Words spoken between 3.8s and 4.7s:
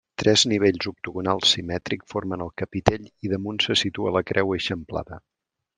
situa la creu